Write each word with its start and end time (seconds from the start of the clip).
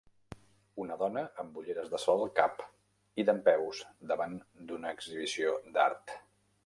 Una 0.83 0.95
dona 1.01 1.21
amb 1.43 1.59
ulleres 1.61 1.91
de 1.91 1.99
sol 2.05 2.23
al 2.23 2.33
cap 2.39 2.63
i 3.21 3.27
dempeus 3.29 3.83
davant 4.13 4.35
d'una 4.71 4.97
exhibició 4.99 5.55
d'art. 5.77 6.17